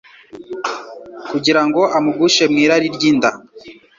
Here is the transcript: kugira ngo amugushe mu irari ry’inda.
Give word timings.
kugira 1.29 1.61
ngo 1.67 1.81
amugushe 1.97 2.43
mu 2.51 2.57
irari 2.63 2.87
ry’inda. 2.95 3.29